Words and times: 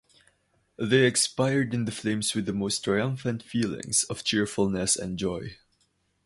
They 0.79 1.05
expired 1.05 1.75
in 1.75 1.85
the 1.85 1.91
flames 1.91 2.33
with 2.33 2.47
the 2.47 2.53
most 2.53 2.83
triumphant 2.83 3.43
feelings 3.43 4.03
of 4.05 4.23
cheerfulness 4.23 4.95
and 4.95 5.15
joy. 5.19 5.57